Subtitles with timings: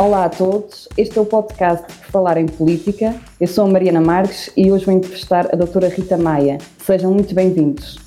[0.00, 3.14] Olá a todos, este é o podcast por falar em política.
[3.38, 6.56] Eu sou a Mariana Marques e hoje vou entrevistar a doutora Rita Maia.
[6.78, 7.98] Sejam muito bem-vindos.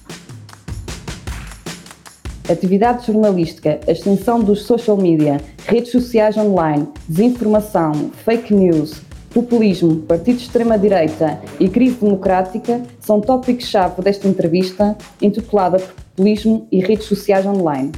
[2.50, 9.00] Atividade jornalística, extensão dos social media, redes sociais online, desinformação, fake news,
[9.32, 15.78] populismo, partido de extrema-direita e crise democrática são tópicos-chave desta entrevista intitulada
[16.16, 17.92] Populismo e redes sociais online.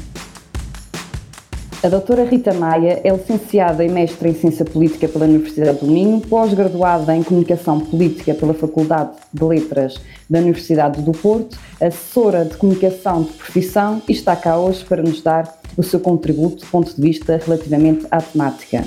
[1.85, 6.19] A doutora Rita Maia é licenciada e mestre em Ciência Política pela Universidade do Minho,
[6.19, 13.21] pós-graduada em Comunicação Política pela Faculdade de Letras da Universidade do Porto, assessora de Comunicação
[13.21, 16.99] de Profissão e está cá hoje para nos dar o seu contributo do ponto de
[16.99, 18.83] vista relativamente à temática.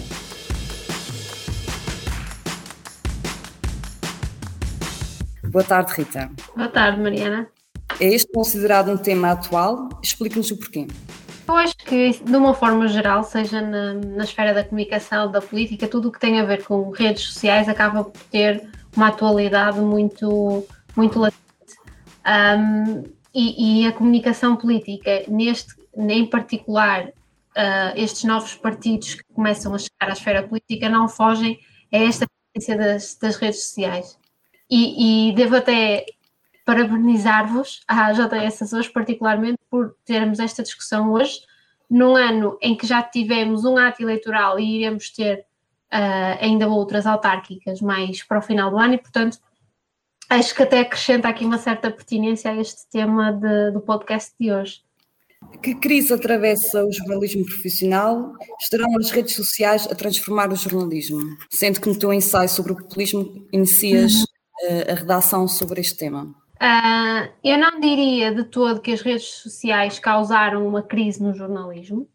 [5.44, 6.32] Boa tarde, Rita.
[6.56, 7.46] Boa tarde, Mariana.
[8.00, 9.88] É este considerado um tema atual?
[10.02, 10.88] Explique-nos o porquê.
[11.48, 15.88] Eu acho que, de uma forma geral, seja na, na esfera da comunicação, da política,
[15.88, 20.66] tudo o que tem a ver com redes sociais acaba por ter uma atualidade muito,
[20.94, 21.42] muito latente.
[22.26, 23.02] Um,
[23.34, 29.78] e, e, a comunicação política, neste, em particular, uh, estes novos partidos que começam a
[29.78, 31.58] chegar à esfera política, não fogem
[31.90, 34.18] a esta tendência das, das redes sociais.
[34.70, 36.04] E, e devo até
[36.68, 41.40] parabenizar-vos, à JS Açores particularmente, por termos esta discussão hoje,
[41.88, 45.46] num ano em que já tivemos um ato eleitoral e iremos ter
[45.90, 49.38] uh, ainda outras autárquicas mais para o final do ano, e portanto
[50.28, 54.52] acho que até acrescenta aqui uma certa pertinência a este tema de, do podcast de
[54.52, 54.82] hoje.
[55.62, 58.34] Que crise atravessa o jornalismo profissional?
[58.60, 61.34] Estarão as redes sociais a transformar o jornalismo?
[61.50, 64.80] Sendo que no teu ensaio sobre o populismo inicias uhum.
[64.80, 66.36] uh, a redação sobre este tema.
[66.60, 72.08] Uh, eu não diria de todo que as redes sociais causaram uma crise no jornalismo.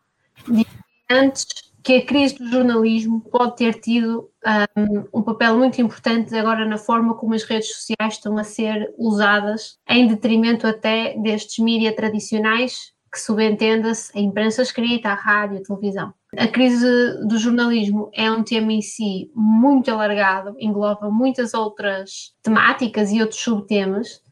[1.09, 1.45] Antes
[1.83, 4.29] que a crise do jornalismo pode ter tido
[4.75, 8.93] um, um, papel muito importante agora na forma como as redes sociais estão a ser
[8.97, 15.61] usadas, em detrimento até destes mídias tradicionais, que subentenda-se a imprensa escrita, a rádio, a
[15.61, 16.13] televisão.
[16.35, 16.87] A crise
[17.27, 23.39] do jornalismo é um tema em si muito alargado, engloba muitas outras temáticas e outros
[23.39, 24.22] subtemas,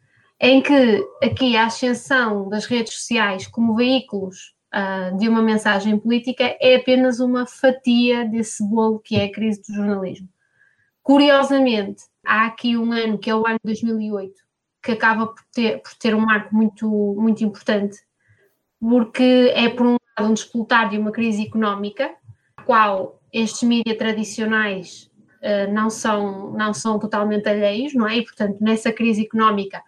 [0.41, 6.57] em que aqui a ascensão das redes sociais como veículos uh, de uma mensagem política
[6.59, 10.27] é apenas uma fatia desse bolo que é a crise do jornalismo.
[11.03, 14.33] Curiosamente, há aqui um ano, que é o ano de 2008,
[14.81, 17.99] que acaba por ter, por ter um marco muito, muito importante,
[18.79, 22.15] porque é, por um lado, um despoltar de uma crise económica,
[22.57, 25.11] a qual estes mídias tradicionais
[25.43, 28.17] uh, não, são, não são totalmente alheios, não é?
[28.17, 29.83] E, portanto, nessa crise económica,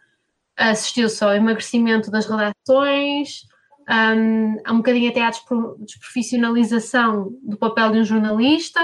[0.57, 3.47] assistiu-se ao emagrecimento das redações,
[3.89, 5.31] um, um bocadinho até à
[5.79, 8.79] desprofissionalização do papel de um jornalista,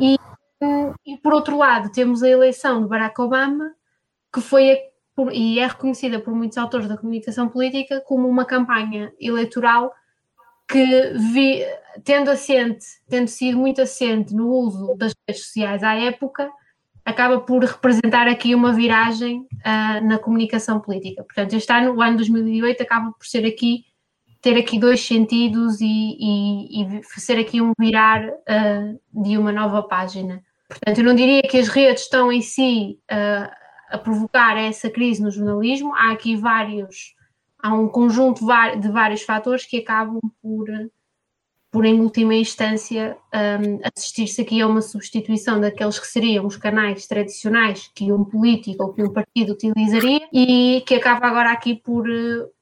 [0.00, 0.16] e,
[1.06, 3.72] e por outro lado temos a eleição de Barack Obama,
[4.32, 4.76] que foi a,
[5.14, 9.92] por, e é reconhecida por muitos autores da comunicação política como uma campanha eleitoral
[10.66, 11.62] que vi,
[12.02, 16.50] tendo assente, tendo sido muito assente no uso das redes sociais à época,
[17.04, 21.22] acaba por representar aqui uma viragem uh, na comunicação política.
[21.22, 23.84] Portanto, este ano, o ano 2008, acaba por ser aqui,
[24.40, 29.82] ter aqui dois sentidos e, e, e ser aqui um virar uh, de uma nova
[29.82, 30.42] página.
[30.68, 33.50] Portanto, eu não diria que as redes estão em si uh,
[33.90, 37.14] a provocar essa crise no jornalismo, há aqui vários,
[37.62, 38.44] há um conjunto
[38.80, 40.66] de vários fatores que acabam por
[41.74, 47.04] por em última instância um, assistir-se aqui a uma substituição daqueles que seriam os canais
[47.08, 52.06] tradicionais que um político ou que um partido utilizaria e que acaba agora aqui por,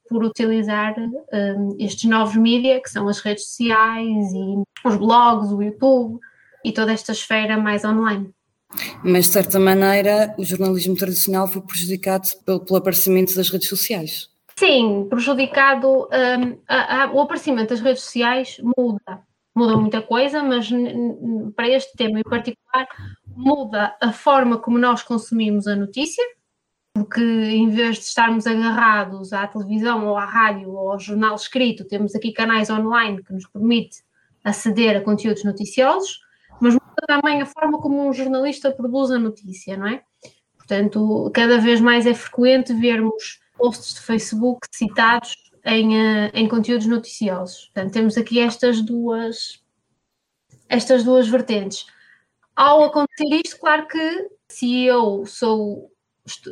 [0.09, 5.63] por utilizar um, estes novos mídias, que são as redes sociais e os blogs, o
[5.63, 6.19] YouTube
[6.65, 8.31] e toda esta esfera mais online.
[9.05, 14.32] Mas, de certa maneira, o jornalismo tradicional foi prejudicado pelo, pelo aparecimento das redes sociais.
[14.57, 16.09] Sim, prejudicado.
[16.13, 19.21] Um, a, a, o aparecimento das redes sociais muda,
[19.55, 20.71] muda muita coisa, mas
[21.57, 22.87] para este tema em particular,
[23.27, 26.25] muda a forma como nós consumimos a notícia,
[26.95, 31.87] porque em vez de estarmos agarrados à televisão ou à rádio ou ao jornal escrito,
[31.87, 34.03] temos aqui canais online que nos permite
[34.45, 36.21] aceder a conteúdos noticiosos,
[36.61, 40.03] mas muda também a forma como um jornalista produz a notícia, não é?
[40.57, 46.87] Portanto, cada vez mais é frequente vermos posts de Facebook citados em, uh, em conteúdos
[46.87, 47.67] noticiosos.
[47.67, 49.63] Portanto, temos aqui estas duas,
[50.69, 51.87] estas duas vertentes.
[52.57, 55.93] Ao acontecer isto, claro que se eu sou,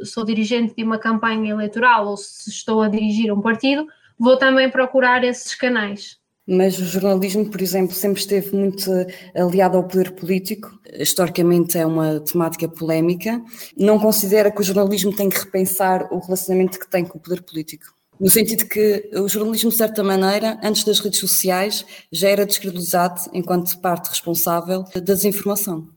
[0.05, 4.71] sou dirigente de uma campanha eleitoral ou se estou a dirigir um partido, vou também
[4.71, 6.20] procurar esses canais.
[6.51, 8.91] Mas o jornalismo, por exemplo, sempre esteve muito
[9.37, 10.77] aliado ao poder político.
[10.99, 13.41] Historicamente é uma temática polémica.
[13.79, 17.43] Não considera que o jornalismo tem que repensar o relacionamento que tem com o poder
[17.43, 17.87] político?
[18.19, 23.21] No sentido que o jornalismo, de certa maneira, antes das redes sociais, já era descredibilizado
[23.33, 25.89] enquanto parte responsável da desinformação.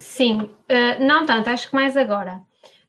[0.00, 2.40] Sim, uh, não tanto, acho que mais agora.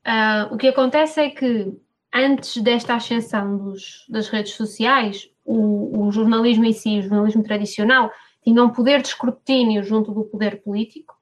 [0.08, 1.78] Uh, o que acontece é que
[2.14, 8.12] antes desta ascensão dos, das redes sociais, o, o, jornalismo em si, o jornalismo tradicional,
[8.44, 11.16] tinha um poder de escrutínio junto do poder político,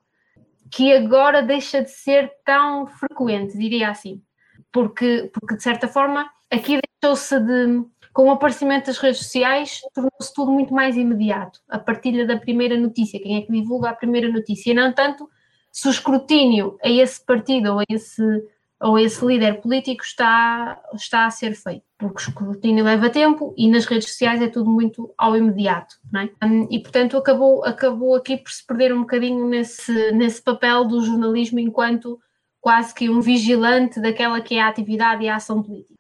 [0.71, 4.21] que agora deixa de ser tão frequente, diria assim.
[4.71, 7.86] Porque, porque de certa forma, aqui deixou-se de.
[8.12, 11.62] Com o aparecimento das redes sociais, tornou-se tudo muito mais imediato.
[11.69, 15.30] A partilha da primeira notícia, quem é que divulga a primeira notícia, e não tanto
[15.71, 18.21] se o escrutínio a esse partido ou a esse
[18.81, 23.70] ou esse líder político está, está a ser feito, porque o escrutínio leva tempo e
[23.70, 26.30] nas redes sociais é tudo muito ao imediato, não é?
[26.44, 31.04] Hum, e portanto acabou, acabou aqui por se perder um bocadinho nesse, nesse papel do
[31.04, 32.20] jornalismo enquanto
[32.62, 36.00] quase que um vigilante daquela que é a atividade e a ação política.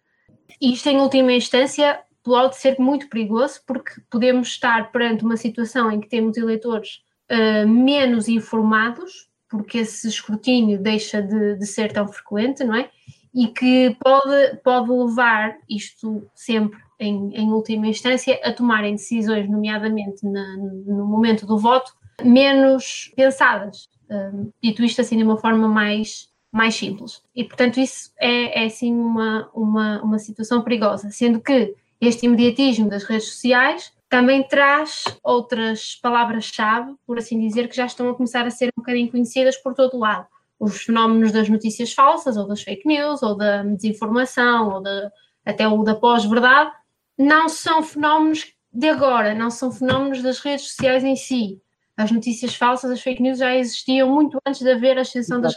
[0.61, 5.91] E isto, em última instância, pode ser muito perigoso, porque podemos estar perante uma situação
[5.91, 12.07] em que temos eleitores uh, menos informados porque esse escrutínio deixa de, de, ser tão
[12.07, 12.89] frequente, não é?
[13.33, 20.25] E que pode, pode levar, isto sempre em, em última instância, a tomarem decisões, nomeadamente
[20.25, 21.93] na, no momento do voto,
[22.23, 23.89] menos pensadas.
[24.09, 27.21] Um, dito isto assim de uma forma mais, mais simples.
[27.35, 33.03] E, portanto, isso é, é uma, uma, uma situação perigosa, sendo que este imediatismo das
[33.03, 38.49] redes sociais também traz outras palavras-chave, por assim dizer, que já estão a começar a
[38.49, 40.27] ser um bocadinho conhecidas por todo o lado.
[40.59, 45.09] Os fenómenos das notícias falsas, ou das fake news, ou da desinformação, ou de,
[45.45, 46.71] até o da pós-verdade,
[47.17, 51.61] não são fenómenos de agora, não são fenómenos das redes sociais em si
[51.99, 55.53] as notícias falsas, as fake news já existiam muito antes de haver a ascensão das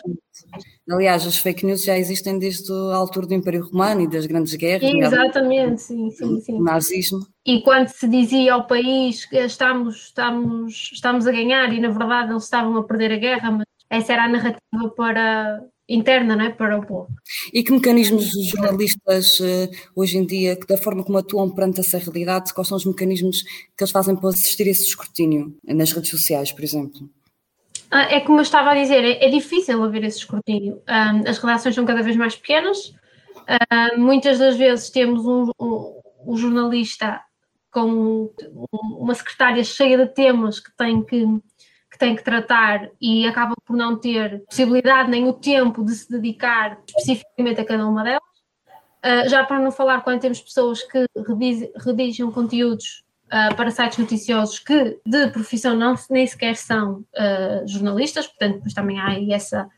[0.90, 4.52] Aliás, as fake news já existem desde a altura do Império Romano e das grandes
[4.54, 4.92] guerras.
[4.92, 6.60] Exatamente, sim, sim, sim.
[6.60, 7.20] Nazismo.
[7.46, 12.32] E quando se dizia ao país que estamos, estamos, estamos a ganhar e na verdade
[12.32, 15.62] eles estavam a perder a guerra, mas essa era a narrativa para
[15.94, 17.08] interna não é, para o povo.
[17.52, 21.80] E que mecanismos os jornalistas eh, hoje em dia, que da forma como atuam perante
[21.80, 25.92] essa realidade, quais são os mecanismos que eles fazem para assistir a esse escrutínio nas
[25.92, 27.08] redes sociais, por exemplo?
[27.90, 30.82] Ah, é como eu estava a dizer, é, é difícil haver esse escrutínio.
[30.86, 32.94] as redações são cada vez mais pequenas,
[33.96, 37.20] muitas das vezes temos um, um, um jornalista
[37.70, 38.30] com
[38.72, 41.26] uma secretária cheia de temas que tem que
[42.02, 46.76] tem que tratar e acaba por não ter possibilidade nem o tempo de se dedicar
[46.84, 48.20] especificamente a cada uma delas.
[49.04, 51.06] Uh, já para não falar quando temos pessoas que
[51.86, 58.26] redigem conteúdos uh, para sites noticiosos que de profissão não, nem sequer são uh, jornalistas,
[58.26, 59.68] portanto, depois também há aí essa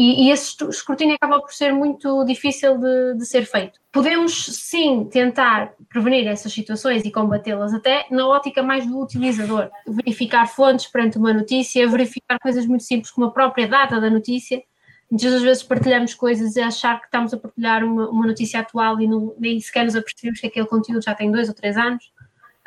[0.00, 3.80] e, e, esse escrutínio acaba por ser muito difícil de, de, ser feito.
[3.90, 9.68] Podemos sim tentar prevenir essas situações e combatê-las até na ótica mais do utilizador.
[9.84, 14.62] Verificar fontes perante uma notícia, verificar coisas muito simples como a própria data da notícia.
[15.10, 19.00] Muitas das vezes partilhamos coisas e achar que estamos a partilhar uma, uma notícia atual
[19.00, 22.04] e não, nem sequer nos apercebemos que aquele conteúdo já tem dois ou três anos.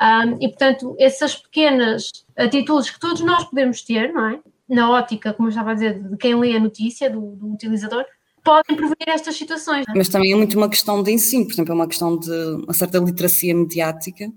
[0.01, 4.39] Um, e, portanto, essas pequenas atitudes que todos nós podemos ter, não é?
[4.71, 8.05] Na ótica, como eu estava a dizer, de quem lê a notícia, do, do utilizador,
[8.43, 9.85] podem prevenir estas situações.
[9.95, 12.73] Mas também é muito uma questão de ensino, por exemplo, é uma questão de uma
[12.73, 14.31] certa literacia mediática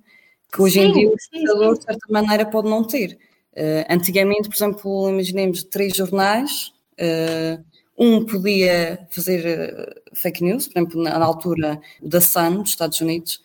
[0.53, 3.19] que hoje sim, em dia o utilizador, de certa maneira, pode não ter.
[3.53, 7.65] Uh, antigamente, por exemplo, imaginemos três jornais, uh,
[7.97, 13.01] um podia fazer uh, fake news, por exemplo, na, na, altura da Sun, dos Estados
[13.01, 13.43] Unidos,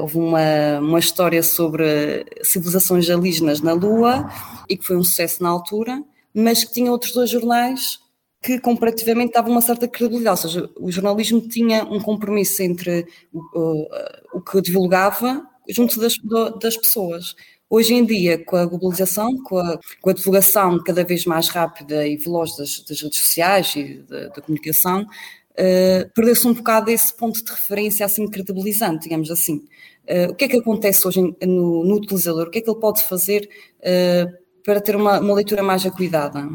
[0.00, 4.28] houve uma, uma história sobre civilizações alienígenas na Lua
[4.68, 6.02] e que foi um sucesso na altura
[6.34, 7.98] mas que tinha outros dois jornais
[8.40, 13.40] que comparativamente davam uma certa credibilidade, ou seja, o jornalismo tinha um compromisso entre o,
[13.58, 13.88] o,
[14.34, 16.14] o que divulgava junto das,
[16.60, 17.34] das pessoas.
[17.70, 22.06] Hoje em dia, com a globalização, com a, com a divulgação cada vez mais rápida
[22.06, 27.14] e veloz das, das redes sociais e da, da comunicação, uh, perdeu-se um bocado esse
[27.14, 29.66] ponto de referência assim credibilizante, digamos assim.
[30.08, 32.46] Uh, o que é que acontece hoje no, no, utilizador?
[32.46, 36.46] O que é que ele pode fazer uh, para ter uma, uma leitura mais acuidada?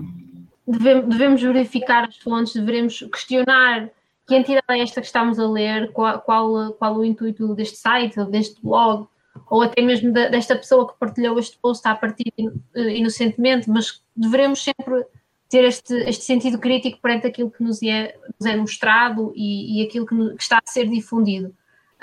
[0.67, 3.89] Devemos, devemos verificar as fontes, devemos questionar
[4.27, 8.23] que entidade é esta que estamos a ler, qual, qual, qual o intuito deste site,
[8.25, 9.07] deste blog,
[9.49, 14.63] ou até mesmo desta pessoa que partilhou este post a partir eh, inocentemente, mas devemos
[14.63, 15.03] sempre
[15.49, 19.87] ter este, este sentido crítico perante aquilo que nos é, nos é mostrado e, e
[19.87, 21.51] aquilo que, que, está a ser difundido.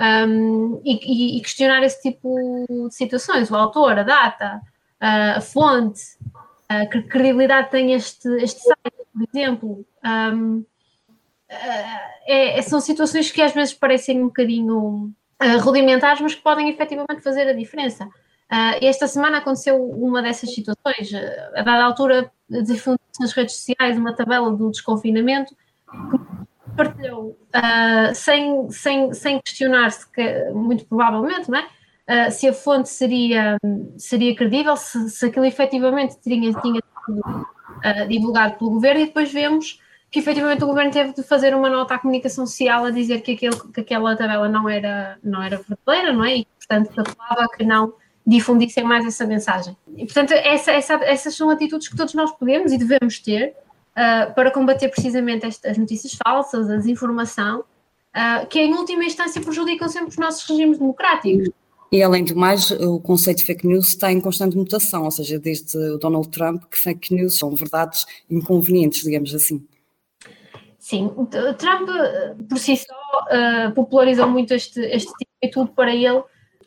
[0.00, 4.60] um, e, e, questionar esse tipo de situações, o autor, a data,
[5.00, 6.00] a fonte,
[6.92, 9.86] que credibilidade tem este, este site, por exemplo.
[10.04, 10.64] Um,
[11.50, 16.68] é, é, são situações que às vezes parecem um bocadinho uh, rudimentares, mas que podem
[16.68, 18.04] efetivamente fazer a diferença.
[18.06, 21.12] Uh, esta semana aconteceu uma dessas situações.
[21.54, 28.70] A dada altura, difundiu-se nas redes sociais uma tabela do desconfinamento que partilhou uh, sem,
[28.70, 30.06] sem, sem questionar-se,
[30.54, 31.68] muito provavelmente, não é?
[32.10, 33.56] Uh, se a fonte seria,
[33.96, 39.32] seria credível, se, se aquilo efetivamente tinha, tinha sido uh, divulgado pelo governo, e depois
[39.32, 39.78] vemos
[40.10, 43.32] que efetivamente o governo teve de fazer uma nota à comunicação social a dizer que,
[43.32, 46.38] aquele, que aquela tabela não era, não era verdadeira, não é?
[46.38, 47.92] E, portanto, apelava que não
[48.26, 49.76] difundissem mais essa mensagem.
[49.96, 53.54] E, portanto, essa, essa, essas são atitudes que todos nós podemos e devemos ter
[53.92, 59.88] uh, para combater precisamente estas notícias falsas, a desinformação, uh, que em última instância prejudicam
[59.88, 61.50] sempre os nossos regimes democráticos.
[61.92, 65.40] E além do mais, o conceito de fake news está em constante mutação, ou seja,
[65.40, 69.66] desde o Donald Trump, que fake news são verdades inconvenientes, digamos assim.
[70.78, 71.10] Sim,
[71.58, 71.88] Trump
[72.48, 76.22] por si só uh, popularizou muito este, este tipo de tudo para ele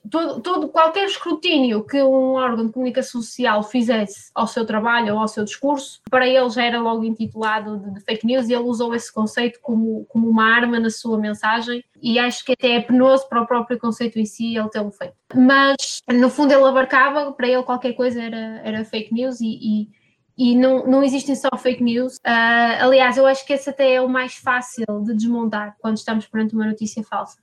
[0.10, 5.19] todo, todo, qualquer escrutínio que um órgão de comunicação social fizesse ao seu trabalho ou
[5.19, 8.63] ao seu discurso, para ele já era logo intitulado de, de, fake news e ele
[8.63, 12.81] usou esse conceito como, como uma arma na sua mensagem e acho que até é
[12.81, 15.15] penoso para o próprio conceito em si ele tê-lo feito.
[15.33, 20.03] Mas, no fundo, ele abarcava, para ele qualquer coisa era, era fake news e, e
[20.36, 22.15] e não, não existem só fake news.
[22.15, 26.25] Uh, aliás, eu acho que esse até é o mais fácil de desmontar quando estamos
[26.25, 27.38] perante uma notícia falsa.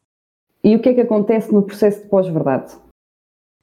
[0.63, 2.75] E o que é que acontece no processo de pós-verdade?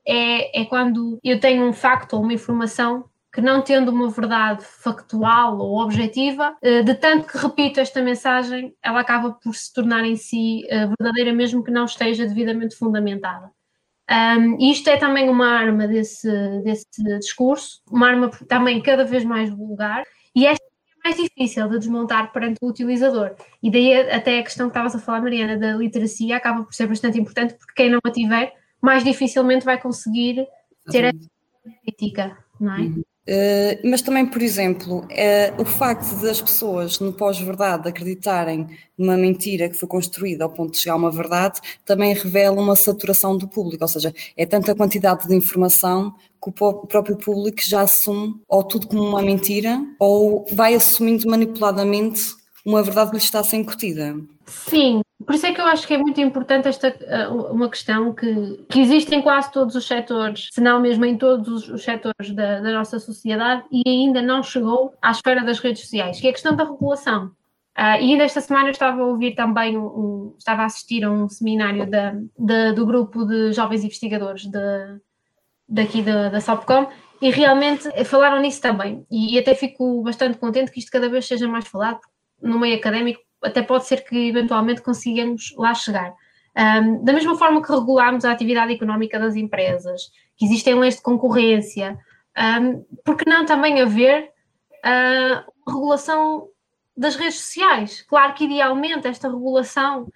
[0.06, 4.64] É, é quando eu tenho um facto ou uma informação que não tendo uma verdade
[4.66, 10.04] factual ou objetiva, eh, de tanto que repito esta mensagem, ela acaba por se tornar
[10.06, 13.52] em si eh, verdadeira mesmo que não esteja devidamente fundamentada.
[14.10, 16.28] Um, isto é também uma arma desse,
[16.64, 16.86] desse
[17.20, 20.66] discurso, uma arma também cada vez mais vulgar, e esta
[21.08, 23.32] mais difícil de desmontar perante o utilizador.
[23.64, 26.88] E daí até a questão que estavas a falar, Mariana, da literacia acaba por ser
[26.88, 30.46] bastante importante, porque quem não a tiver, mais dificilmente vai conseguir
[30.92, 31.14] ter a
[31.84, 32.80] crítica, não é?
[32.82, 33.04] Uhum.
[33.28, 39.68] Uh, mas também, por exemplo, uh, o facto das pessoas no pós-verdade acreditarem numa mentira
[39.68, 43.46] que foi construída ao ponto de chegar a uma verdade também revela uma saturação do
[43.46, 48.64] público, ou seja, é tanta quantidade de informação que o próprio público já assume ou
[48.64, 52.22] tudo como uma mentira ou vai assumindo manipuladamente
[52.66, 54.16] uma verdade que lhe está a ser incutida.
[54.46, 58.14] Sim, por isso é que eu acho que é muito importante esta eh, uma questão
[58.14, 62.32] que, que existe em quase todos os setores, se não mesmo em todos os setores
[62.32, 66.30] da, da nossa sociedade e ainda não chegou à esfera das redes sociais, que é
[66.30, 67.32] a questão da regulação.
[67.78, 71.12] Uh, e ainda esta semana eu estava a ouvir também, um, estava a assistir a
[71.12, 71.88] um seminário
[72.74, 75.00] do grupo de jovens investigadores de,
[75.68, 76.88] daqui da, da Sopcom
[77.22, 79.06] e realmente falaram nisso também.
[79.10, 82.00] E, e até fico bastante contente que isto cada vez seja mais falado
[82.42, 86.14] no meio académico, até pode ser que eventualmente consigamos lá chegar.
[86.56, 91.02] Um, da mesma forma que regulamos a atividade económica das empresas, que existem leis de
[91.02, 91.98] concorrência,
[92.62, 94.32] um, por que não também haver
[94.86, 96.48] uh, regulação
[96.96, 98.02] das redes sociais?
[98.04, 100.08] Claro que idealmente esta regulação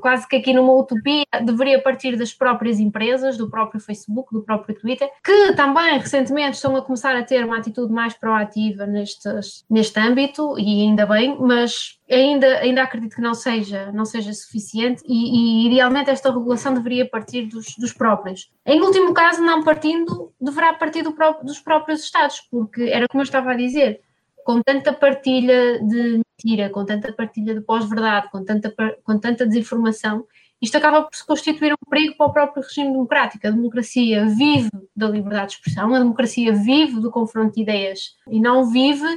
[0.00, 4.78] quase que aqui numa utopia, deveria partir das próprias empresas, do próprio Facebook, do próprio
[4.78, 9.98] Twitter, que também recentemente estão a começar a ter uma atitude mais proativa nestes, neste
[9.98, 15.64] âmbito, e ainda bem, mas ainda, ainda acredito que não seja, não seja suficiente e,
[15.64, 18.50] e idealmente esta regulação deveria partir dos, dos, próprios.
[18.66, 23.24] Em último caso, não partindo, deverá partir do dos próprios Estados, porque era como eu
[23.24, 24.00] estava a dizer,
[24.44, 30.26] com tanta partilha de mentira, com tanta partilha de pós-verdade, com tanta, com tanta desinformação,
[30.62, 33.44] isto acaba por se constituir um perigo para o próprio regime democrático.
[33.44, 38.38] A democracia vive da liberdade de expressão, a democracia vive do confronto de ideias e
[38.38, 39.08] não vive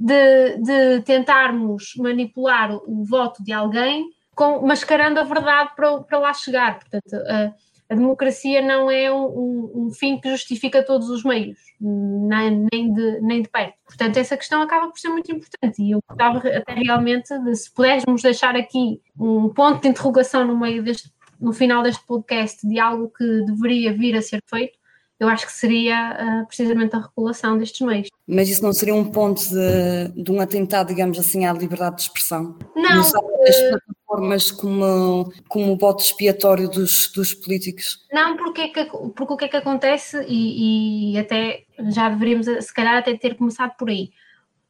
[0.00, 6.32] de, de tentarmos manipular o voto de alguém com, mascarando a verdade para, para lá
[6.32, 6.78] chegar.
[6.78, 7.54] Portanto, uh,
[7.88, 13.20] a democracia não é um, um, fim que justifica todos os meios, nem, nem, de,
[13.20, 13.74] nem de perto.
[13.84, 17.72] Portanto, essa questão acaba por ser muito importante e eu gostava até realmente de, se
[17.72, 22.78] pudéssemos deixar aqui um ponto de interrogação no meio deste, no final deste podcast de
[22.80, 24.75] algo que deveria vir a ser feito,
[25.18, 28.08] eu acho que seria uh, precisamente a regulação destes meios.
[28.26, 32.02] Mas isso não seria um ponto de, de um atentado, digamos assim, à liberdade de
[32.02, 32.58] expressão?
[32.74, 33.00] Não.
[33.00, 38.06] Usar as plataformas como, como o bote expiatório dos, dos políticos?
[38.12, 42.74] Não, porque, que, porque o que é que acontece, e, e até já deveríamos, se
[42.74, 44.10] calhar, até ter começado por aí.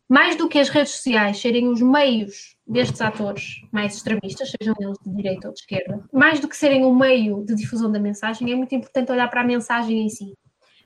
[0.09, 4.99] mais do que as redes sociais serem os meios destes atores mais extremistas, sejam eles
[5.05, 8.51] de direita ou de esquerda, mais do que serem um meio de difusão da mensagem,
[8.51, 10.35] é muito importante olhar para a mensagem em si.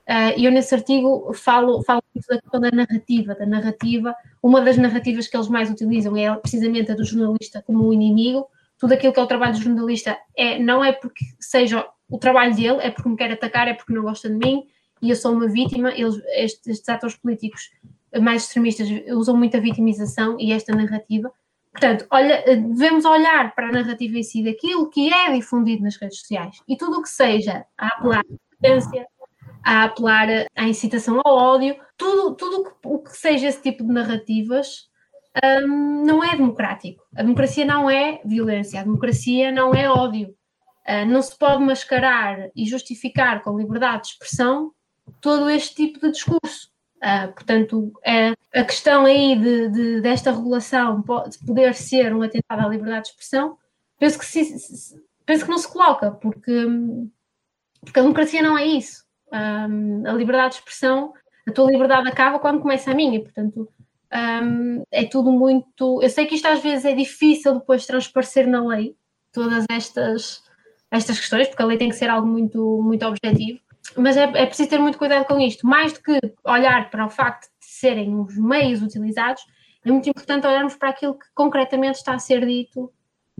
[0.01, 4.15] Uh, e eu nesse artigo falo, falo muito da questão da narrativa, da narrativa.
[4.41, 8.47] Uma das narrativas que eles mais utilizam é precisamente a do jornalista como o inimigo.
[8.77, 12.55] Tudo aquilo que é o trabalho do jornalista é, não é porque seja o trabalho
[12.55, 14.63] dele, é porque me quer atacar, é porque não gosta de mim
[15.01, 15.91] e eu sou uma vítima.
[15.91, 17.69] Eles, estes, estes atores políticos
[18.19, 21.31] mais extremistas usam muito a vitimização e esta narrativa.
[21.71, 26.19] Portanto, olha, devemos olhar para a narrativa em si daquilo que é difundido nas redes
[26.19, 29.07] sociais e tudo o que seja a apelar à violência,
[29.63, 34.91] a apelar à incitação ao ódio, tudo, tudo o que seja esse tipo de narrativas
[35.65, 37.03] um, não é democrático.
[37.15, 40.35] A democracia não é violência, a democracia não é ódio.
[40.87, 44.71] Uh, não se pode mascarar e justificar com liberdade de expressão
[45.21, 46.70] todo este tipo de discurso.
[47.01, 52.21] Uh, portanto, é, a questão aí de, de, desta regulação pode, de poder ser um
[52.21, 53.57] atentado à liberdade de expressão,
[53.97, 56.67] penso que, se, se, penso que não se coloca, porque,
[57.81, 59.03] porque a democracia não é isso.
[59.33, 61.11] Um, a liberdade de expressão,
[61.47, 63.67] a tua liberdade acaba quando começa a minha, portanto,
[64.43, 66.03] um, é tudo muito.
[66.03, 68.95] Eu sei que isto às vezes é difícil depois transparecer na lei,
[69.31, 70.43] todas estas,
[70.91, 73.59] estas questões, porque a lei tem que ser algo muito, muito objetivo
[73.97, 75.65] mas é, é preciso ter muito cuidado com isto.
[75.65, 79.43] Mais do que olhar para o facto de serem os meios utilizados,
[79.85, 82.91] é muito importante olharmos para aquilo que concretamente está a ser dito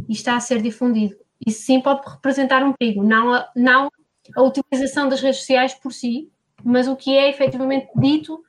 [0.07, 1.15] e está a ser difundido.
[1.45, 3.91] Isso sim pode representar um perigo, não a, não
[4.35, 6.31] a utilização das redes sociais por si,
[6.63, 8.43] mas o que é efetivamente dito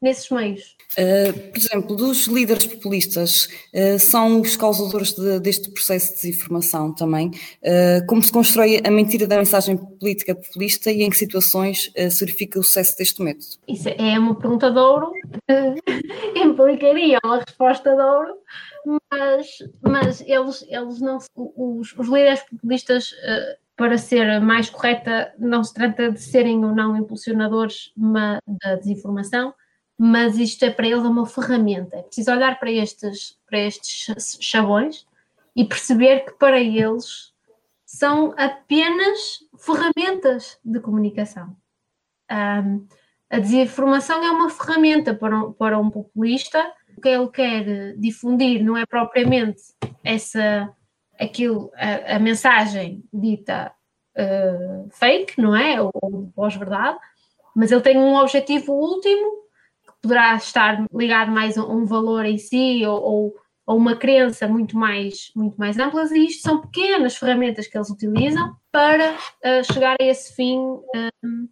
[0.00, 0.76] nesses meios?
[0.98, 6.94] Uh, por exemplo, dos líderes populistas, uh, são os causadores de, deste processo de desinformação
[6.94, 7.28] também.
[7.28, 12.20] Uh, como se constrói a mentira da mensagem política populista e em que situações se
[12.20, 13.46] verifica o sucesso deste método?
[13.66, 15.12] Isso é uma pergunta de ouro,
[16.36, 18.34] implicaria uma resposta de ouro,
[19.10, 19.46] mas,
[19.80, 23.10] mas eles, eles não, os, os líderes populistas
[23.76, 29.52] para ser mais correta, não se trata de serem ou não impulsionadores da desinformação,
[29.98, 31.96] mas isto é para eles uma ferramenta.
[31.96, 35.06] É preciso olhar para estes, para estes chavões
[35.54, 37.32] e perceber que para eles
[37.86, 41.56] são apenas ferramentas de comunicação.
[42.30, 42.86] Um,
[43.30, 46.72] a desinformação é uma ferramenta para um, para um populista.
[46.96, 49.62] O que ele quer difundir não é propriamente
[50.02, 50.72] essa,
[51.18, 53.72] aquilo, a, a mensagem dita
[54.16, 55.80] uh, fake, não é?
[55.80, 56.98] Ou pós-verdade,
[57.54, 59.43] mas ele tem um objetivo último
[60.04, 63.34] poderá estar ligado mais a um valor em si ou, ou,
[63.66, 67.88] ou uma crença muito mais, muito mais ampla, e isto são pequenas ferramentas que eles
[67.88, 70.58] utilizam para uh, chegar a esse fim.
[70.58, 71.48] Um,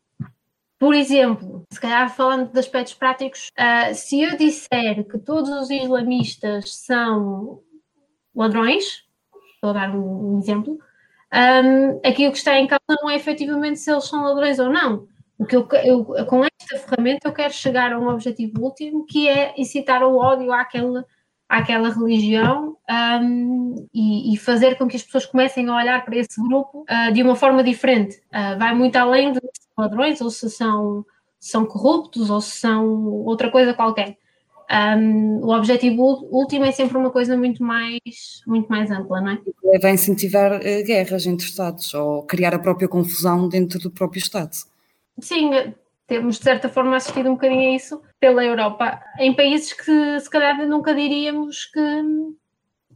[0.79, 5.71] por exemplo, se calhar falando de aspectos práticos, uh, se eu disser que todos os
[5.71, 7.63] islamistas são
[8.37, 9.05] ladrões,
[9.63, 10.79] vou a dar um, um exemplo,
[11.33, 14.69] um, aqui o que está em causa não é efetivamente se eles são ladrões ou
[14.69, 15.09] não,
[15.43, 19.29] o que eu, eu, com esta ferramenta eu quero chegar a um objetivo último que
[19.29, 21.05] é incitar o ódio àquela,
[21.49, 26.41] àquela religião um, e, e, fazer com que as pessoas comecem a olhar para esse
[26.41, 28.23] grupo uh, de uma forma diferente.
[28.33, 29.41] Uh, vai muito além de
[29.75, 31.05] padrões, ou se são,
[31.41, 34.17] são corruptos, ou se são outra coisa qualquer.
[34.71, 39.79] Um, o objetivo último é sempre uma coisa muito mais, muito mais ampla, não é?
[39.81, 44.72] Vai incentivar uh, guerras entre Estados ou criar a própria confusão dentro do próprio Estado
[45.25, 45.51] sim,
[46.07, 50.29] temos de certa forma assistido um bocadinho a isso pela Europa, em países que se
[50.29, 51.81] calhar nunca diríamos que,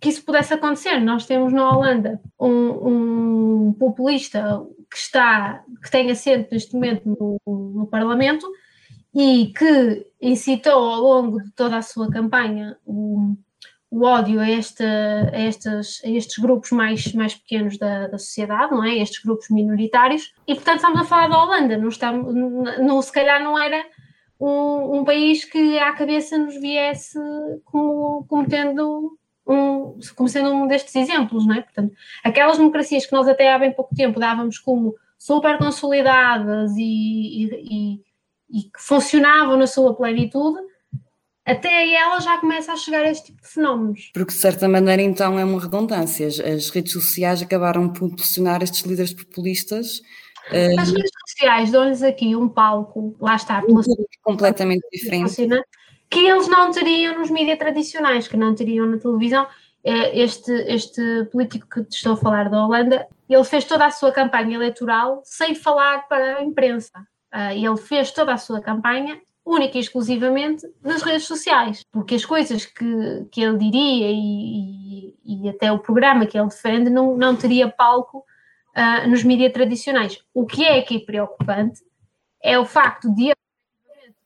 [0.00, 0.98] que isso pudesse acontecer.
[1.00, 7.40] Nós temos na Holanda um, um populista que está, que tem assento neste momento no,
[7.46, 8.46] no Parlamento
[9.14, 13.34] e que incitou ao longo de toda a sua campanha o,
[13.96, 14.48] o ódio a, a,
[15.40, 18.98] estas, a estes grupos mais, mais pequenos da, da sociedade, não é?
[18.98, 20.34] Estes grupos minoritários.
[20.46, 22.34] E, portanto, estamos a falar da Holanda, não, estamos,
[22.78, 23.82] não, se calhar não era
[24.38, 27.18] um, um país que à cabeça nos viesse
[27.64, 31.62] como, como tendo um, como sendo um destes exemplos, não é?
[31.62, 36.82] Portanto, aquelas democracias que nós até há bem pouco tempo dávamos como super consolidadas e,
[36.82, 37.48] e,
[38.50, 40.58] e, e que funcionavam na sua plenitude,
[41.46, 44.10] até aí ela já começa a chegar a este tipo de fenómenos.
[44.12, 48.80] Porque de certa maneira então é uma redundância, as, redes sociais acabaram por impulsionar estes
[48.82, 50.02] líderes populistas.
[50.50, 53.80] Eh, as redes sociais dão-lhes aqui um palco, lá está, um
[54.22, 55.48] completamente diferente.
[56.10, 59.46] Que eles não teriam nos mídias tradicionais, que não teriam na televisão.
[59.84, 63.90] Eh, este, este político que te estou a falar da Holanda, ele fez toda a
[63.92, 67.06] sua campanha eleitoral sem falar para a imprensa.
[67.32, 72.24] Eh, ele fez toda a sua campanha única e exclusivamente nas redes sociais, porque as
[72.24, 77.36] coisas que, que ele diria e, e, até o programa que ele defende não, não
[77.36, 80.18] teria palco uh, nos mídias tradicionais.
[80.34, 81.80] O que é aqui preocupante
[82.42, 83.32] é o facto de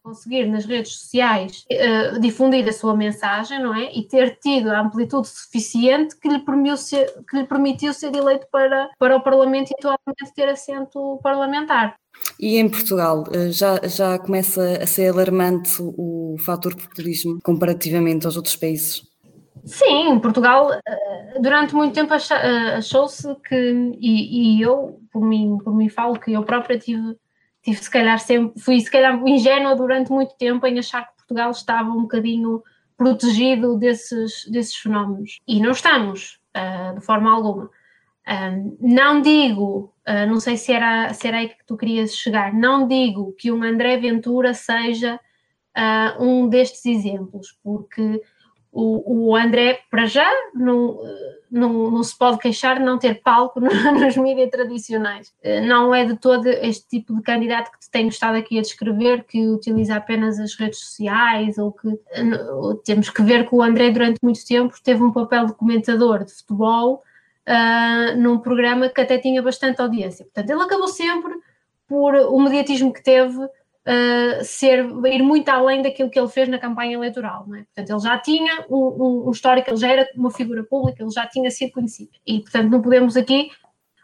[0.02, 3.92] conseguir nas redes sociais uh, difundir a sua mensagem, não é?
[3.92, 8.46] E ter tido a amplitude suficiente que lhe permitiu ser, que lhe permitiu ser eleito
[8.50, 11.99] para, para o Parlamento e atualmente ter assento parlamentar.
[12.38, 18.36] E em Portugal eh, já, já começa a ser alarmante o fator populismo comparativamente aos
[18.36, 19.02] outros países?
[19.64, 25.88] Sim, Portugal eh, durante muito tempo achou-se que, e, e, eu por mim, por mim
[25.90, 27.16] falo que eu própria tive
[27.62, 31.50] tive se calhar sempre, fui se calhar ingênua durante muito tempo em achar que Portugal
[31.50, 32.62] estava um bocadinho
[32.96, 35.40] protegido desses, desses fenómenos.
[35.46, 36.38] E não estamos,
[36.94, 37.70] de forma alguma.
[38.80, 42.86] Não digo, uh, não sei se era, se era aí que tu querias chegar, não
[42.86, 45.18] digo que um André Ventura seja
[45.76, 48.22] uh, um destes exemplos, porque
[48.72, 51.00] o, o André, para já, não,
[51.50, 55.34] não, não se pode queixar de não ter palco nos mídias tradicionais.
[55.42, 58.62] Eh, não é de todo este tipo de candidato que te tenho estado aqui a
[58.62, 61.98] descrever, que utiliza apenas as redes sociais, ou que
[62.84, 66.32] temos que ver que o André, durante muito tempo, teve um papel de comentador de
[66.32, 67.02] futebol
[67.48, 70.24] uh, num programa que até tinha bastante audiência.
[70.24, 71.32] Portanto, ele acabou sempre
[71.86, 76.58] por o mediatismo que teve uh, ser, ir muito além daquilo que ele fez na
[76.58, 77.46] campanha eleitoral.
[77.54, 77.64] É?
[77.64, 81.26] Portanto, ele já tinha um, um, histórico, ele já era uma figura pública, ele já
[81.26, 82.10] tinha sido conhecido.
[82.26, 83.50] E, portanto, não podemos aqui.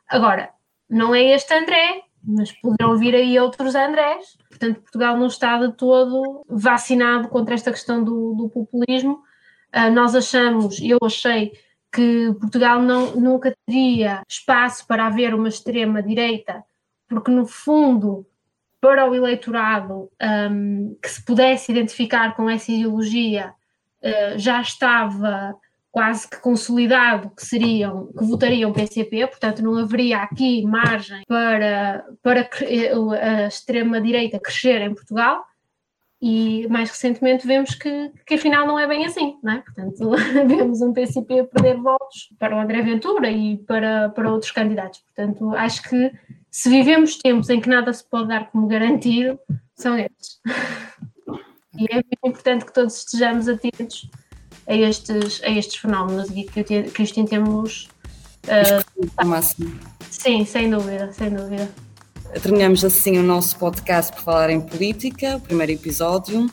[0.08, 0.50] Agora,
[0.88, 4.36] não é este André, mas poderão vir aí outros Andrés.
[4.48, 9.22] Portanto, Portugal não está de todo vacinado contra esta questão do, do populismo.
[9.74, 11.52] Uh, nós achamos, eu achei,
[11.96, 16.62] que Portugal não, nunca teria espaço para haver uma extrema-direita,
[17.08, 18.26] porque no fundo
[18.78, 20.10] para o eleitorado
[20.50, 23.54] um, que se pudesse identificar com essa ideologia
[24.02, 25.56] uh, já estava
[25.90, 32.42] quase que consolidado que seriam, que votariam PCP, portanto não haveria aqui margem para, para
[32.42, 35.42] a extrema-direita crescer em Portugal
[36.20, 39.58] e mais recentemente vemos que, que afinal não é bem assim, não é?
[39.58, 40.10] Portanto,
[40.46, 45.00] vemos um PCP perder votos para o André Ventura e para, para outros candidatos.
[45.00, 46.12] Portanto, acho que
[46.50, 49.38] se vivemos tempos em que nada se pode dar como garantido,
[49.74, 50.40] são estes.
[51.78, 54.08] E é muito importante que todos estejamos atentos
[54.66, 57.88] a estes, a estes fenómenos e que, que os tentemos.
[58.44, 59.06] Uh,
[60.10, 61.68] sim, sem dúvida, sem dúvida.
[62.40, 66.50] Terminamos assim o nosso podcast por falar em política, o primeiro episódio.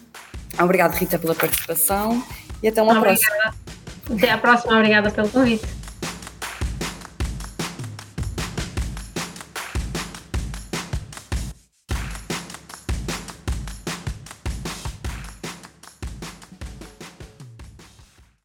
[0.59, 2.23] Obrigada, Rita, pela participação
[2.61, 3.19] e até uma Obrigada.
[3.19, 4.17] próxima.
[4.17, 5.82] Até à próxima, obrigada pelo convite.